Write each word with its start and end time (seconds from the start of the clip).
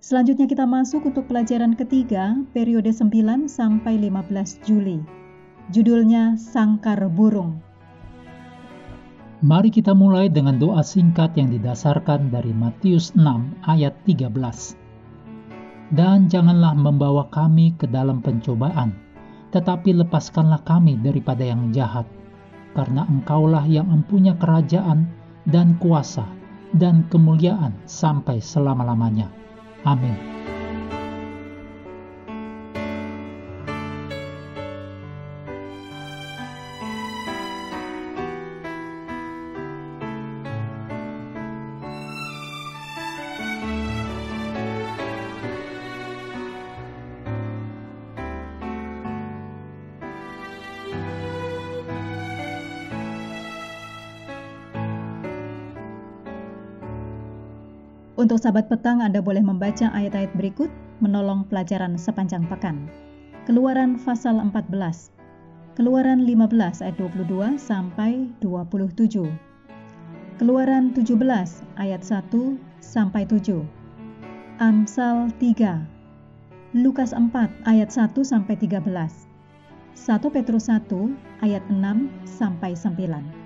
Selanjutnya 0.00 0.48
kita 0.48 0.64
masuk 0.64 1.12
untuk 1.12 1.28
pelajaran 1.28 1.76
ketiga, 1.76 2.32
periode 2.56 2.88
9 2.88 3.44
sampai 3.44 4.00
15 4.00 4.64
Juli. 4.64 4.96
Judulnya 5.68 6.40
Sangkar 6.40 7.04
Burung. 7.12 7.60
Mari 9.44 9.68
kita 9.68 9.92
mulai 9.92 10.32
dengan 10.32 10.56
doa 10.56 10.80
singkat 10.80 11.36
yang 11.36 11.52
didasarkan 11.52 12.32
dari 12.32 12.48
Matius 12.48 13.12
6 13.12 13.60
ayat 13.68 13.92
13. 14.08 14.72
Dan 15.92 16.32
janganlah 16.32 16.72
membawa 16.72 17.28
kami 17.28 17.76
ke 17.76 17.84
dalam 17.84 18.24
pencobaan, 18.24 18.96
tetapi 19.52 20.00
lepaskanlah 20.00 20.64
kami 20.64 20.96
daripada 20.96 21.44
yang 21.44 21.76
jahat, 21.76 22.08
karena 22.72 23.04
engkaulah 23.04 23.68
yang 23.68 23.84
mempunyai 23.92 24.32
kerajaan 24.40 25.12
dan 25.44 25.76
kuasa 25.76 26.24
dan 26.72 27.04
kemuliaan 27.12 27.76
sampai 27.84 28.40
selama-lamanya. 28.40 29.39
Amém. 29.84 30.59
Untuk 58.20 58.36
sahabat 58.36 58.68
petang, 58.68 59.00
Anda 59.00 59.24
boleh 59.24 59.40
membaca 59.40 59.88
ayat-ayat 59.96 60.36
berikut 60.36 60.68
menolong 61.00 61.48
pelajaran 61.48 61.96
sepanjang 61.96 62.44
pekan. 62.52 62.84
Keluaran 63.48 63.96
pasal 63.96 64.36
14. 64.36 65.08
Keluaran 65.72 66.28
15 66.28 66.84
ayat 66.84 67.00
22 67.00 67.56
sampai 67.56 68.28
27. 68.44 69.24
Keluaran 70.36 70.92
17 70.92 71.16
ayat 71.80 72.04
1 72.04 72.60
sampai 72.84 73.24
7. 73.24 73.64
Amsal 74.60 75.32
3. 75.40 75.80
Lukas 76.76 77.16
4 77.16 77.24
ayat 77.64 77.88
1 77.88 78.20
sampai 78.20 78.52
13. 78.60 78.84
1 79.96 80.28
Petrus 80.28 80.68
1 80.68 80.84
ayat 81.40 81.64
6 81.72 82.12
sampai 82.28 82.76
9. 82.76 83.39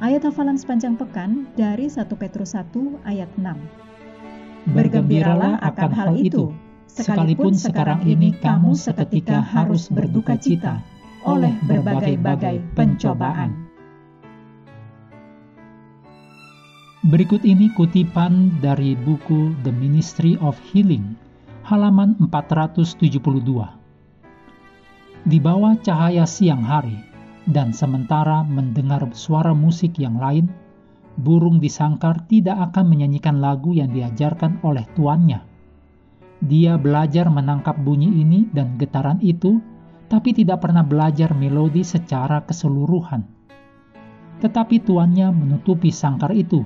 Ayat 0.00 0.24
hafalan 0.24 0.56
sepanjang 0.56 0.96
pekan 0.96 1.44
dari 1.60 1.84
1 1.84 2.08
Petrus 2.16 2.56
1 2.56 2.72
ayat 3.04 3.28
6. 3.36 4.72
Bergembiralah 4.72 5.60
akan 5.60 5.90
hal 5.92 6.10
itu, 6.16 6.56
sekalipun 6.88 7.52
sekarang 7.52 8.00
ini 8.08 8.32
kamu 8.32 8.72
seketika 8.72 9.44
harus 9.44 9.92
berduka 9.92 10.40
cita 10.40 10.80
oleh 11.28 11.52
berbagai-bagai 11.68 12.64
pencobaan. 12.72 13.68
Berikut 17.04 17.44
ini 17.44 17.68
kutipan 17.76 18.56
dari 18.64 18.96
buku 18.96 19.52
The 19.68 19.72
Ministry 19.76 20.40
of 20.40 20.56
Healing, 20.72 21.12
halaman 21.60 22.16
472. 22.24 23.20
Di 25.28 25.36
bawah 25.36 25.76
cahaya 25.84 26.24
siang 26.24 26.64
hari, 26.64 27.09
dan 27.50 27.74
sementara 27.74 28.46
mendengar 28.46 29.02
suara 29.10 29.50
musik 29.50 29.98
yang 29.98 30.16
lain, 30.22 30.46
burung 31.18 31.58
di 31.58 31.66
sangkar 31.66 32.22
tidak 32.30 32.70
akan 32.70 32.94
menyanyikan 32.94 33.42
lagu 33.42 33.74
yang 33.74 33.90
diajarkan 33.90 34.62
oleh 34.62 34.86
tuannya. 34.94 35.42
Dia 36.40 36.80
belajar 36.80 37.28
menangkap 37.28 37.76
bunyi 37.82 38.08
ini 38.22 38.48
dan 38.54 38.78
getaran 38.78 39.18
itu, 39.20 39.60
tapi 40.08 40.32
tidak 40.32 40.64
pernah 40.64 40.86
belajar 40.86 41.36
melodi 41.36 41.84
secara 41.84 42.40
keseluruhan. 42.46 43.26
Tetapi 44.40 44.80
tuannya 44.80 45.28
menutupi 45.34 45.92
sangkar 45.92 46.32
itu 46.32 46.64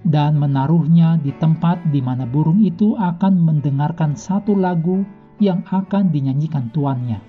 dan 0.00 0.40
menaruhnya 0.40 1.20
di 1.20 1.36
tempat 1.36 1.84
di 1.92 2.00
mana 2.00 2.24
burung 2.24 2.64
itu 2.64 2.96
akan 2.96 3.36
mendengarkan 3.36 4.16
satu 4.16 4.56
lagu 4.56 5.04
yang 5.36 5.60
akan 5.68 6.08
dinyanyikan 6.08 6.72
tuannya. 6.72 7.20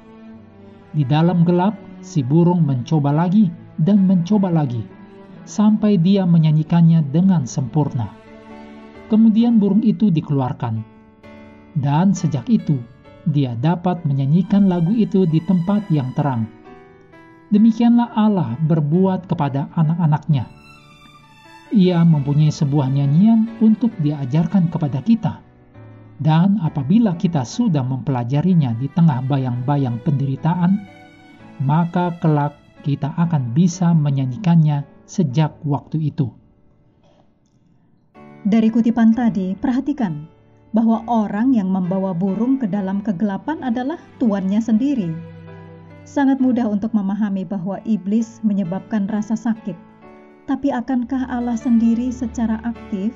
Di 0.96 1.04
dalam 1.04 1.44
gelap, 1.44 1.76
si 2.02 2.26
burung 2.26 2.66
mencoba 2.66 3.14
lagi 3.14 3.48
dan 3.78 4.04
mencoba 4.06 4.50
lagi, 4.50 4.82
sampai 5.46 5.98
dia 6.02 6.26
menyanyikannya 6.26 7.06
dengan 7.10 7.46
sempurna. 7.46 8.10
Kemudian 9.08 9.62
burung 9.62 9.86
itu 9.86 10.10
dikeluarkan, 10.10 10.82
dan 11.78 12.12
sejak 12.12 12.50
itu 12.52 12.82
dia 13.30 13.54
dapat 13.54 14.02
menyanyikan 14.04 14.66
lagu 14.66 14.92
itu 14.98 15.30
di 15.30 15.38
tempat 15.46 15.86
yang 15.94 16.10
terang. 16.18 16.50
Demikianlah 17.52 18.16
Allah 18.16 18.56
berbuat 18.64 19.28
kepada 19.28 19.70
anak-anaknya. 19.76 20.48
Ia 21.72 22.04
mempunyai 22.04 22.52
sebuah 22.52 22.88
nyanyian 22.92 23.60
untuk 23.64 23.92
diajarkan 24.00 24.72
kepada 24.72 25.00
kita. 25.04 25.44
Dan 26.22 26.62
apabila 26.62 27.18
kita 27.18 27.42
sudah 27.44 27.82
mempelajarinya 27.82 28.78
di 28.78 28.88
tengah 28.92 29.26
bayang-bayang 29.26 29.98
penderitaan, 30.06 31.01
maka 31.62 32.18
kelak 32.18 32.58
kita 32.82 33.14
akan 33.16 33.54
bisa 33.54 33.94
menyanyikannya 33.94 34.84
sejak 35.06 35.54
waktu 35.62 36.10
itu. 36.10 36.34
Dari 38.42 38.74
kutipan 38.74 39.14
tadi, 39.14 39.54
perhatikan 39.54 40.26
bahwa 40.74 41.06
orang 41.06 41.54
yang 41.54 41.70
membawa 41.70 42.16
burung 42.16 42.58
ke 42.58 42.66
dalam 42.66 43.06
kegelapan 43.06 43.62
adalah 43.62 44.02
tuannya 44.18 44.58
sendiri. 44.58 45.14
Sangat 46.02 46.42
mudah 46.42 46.66
untuk 46.66 46.90
memahami 46.98 47.46
bahwa 47.46 47.78
iblis 47.86 48.42
menyebabkan 48.42 49.06
rasa 49.06 49.38
sakit, 49.38 49.78
tapi 50.50 50.74
akankah 50.74 51.30
Allah 51.30 51.54
sendiri 51.54 52.10
secara 52.10 52.58
aktif 52.66 53.14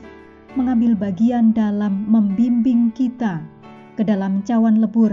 mengambil 0.53 0.93
bagian 0.93 1.51
dalam 1.57 2.05
membimbing 2.05 2.93
kita 2.93 3.41
ke 3.97 4.05
dalam 4.05 4.45
cawan 4.45 4.77
lebur 4.77 5.11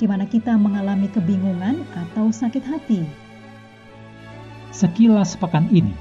di 0.00 0.08
mana 0.08 0.24
kita 0.24 0.56
mengalami 0.56 1.12
kebingungan 1.12 1.84
atau 1.92 2.32
sakit 2.32 2.64
hati. 2.64 3.04
Sekilas 4.72 5.36
pekan 5.36 5.68
ini, 5.68 5.92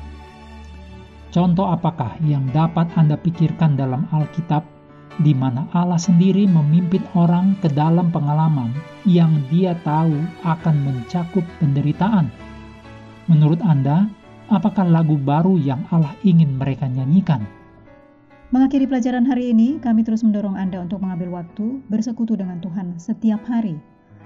contoh 1.35 1.67
apakah 1.67 2.15
yang 2.23 2.47
dapat 2.55 2.87
Anda 2.95 3.19
pikirkan 3.19 3.75
dalam 3.75 4.07
Alkitab 4.15 4.63
di 5.19 5.35
mana 5.35 5.67
Allah 5.75 5.99
sendiri 5.99 6.47
memimpin 6.47 7.03
orang 7.11 7.59
ke 7.59 7.67
dalam 7.67 8.07
pengalaman 8.07 8.71
yang 9.03 9.35
dia 9.51 9.75
tahu 9.83 10.15
akan 10.47 10.75
mencakup 10.79 11.43
penderitaan? 11.59 12.31
Menurut 13.27 13.59
Anda, 13.59 14.07
apakah 14.47 14.87
lagu 14.87 15.19
baru 15.19 15.59
yang 15.59 15.83
Allah 15.91 16.15
ingin 16.23 16.55
mereka 16.55 16.87
nyanyikan? 16.87 17.58
Mengakhiri 18.49 18.89
pelajaran 18.89 19.29
hari 19.29 19.53
ini, 19.53 19.77
kami 19.77 20.01
terus 20.01 20.25
mendorong 20.25 20.57
Anda 20.57 20.81
untuk 20.81 21.05
mengambil 21.05 21.37
waktu 21.37 21.85
bersekutu 21.85 22.33
dengan 22.33 22.57
Tuhan 22.57 22.97
setiap 22.97 23.45
hari, 23.45 23.77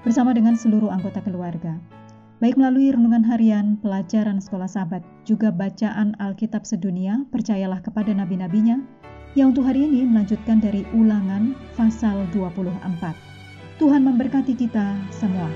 bersama 0.08 0.32
dengan 0.32 0.56
seluruh 0.56 0.88
anggota 0.88 1.20
keluarga. 1.20 1.76
Baik 2.40 2.56
melalui 2.56 2.96
renungan 2.96 3.28
harian, 3.28 3.76
pelajaran 3.84 4.40
sekolah 4.40 4.72
sahabat, 4.72 5.04
juga 5.28 5.52
bacaan 5.52 6.16
Alkitab 6.24 6.64
sedunia, 6.64 7.28
percayalah 7.36 7.84
kepada 7.84 8.16
nabi-nabinya, 8.16 8.80
yang 9.36 9.52
untuk 9.52 9.68
hari 9.68 9.92
ini 9.92 10.08
melanjutkan 10.08 10.64
dari 10.64 10.88
ulangan 10.96 11.52
pasal 11.76 12.24
24. 12.32 12.80
Tuhan 13.76 14.08
memberkati 14.08 14.56
kita 14.56 15.04
semua. 15.12 15.52